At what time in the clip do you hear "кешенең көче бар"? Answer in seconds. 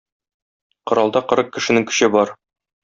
1.59-2.39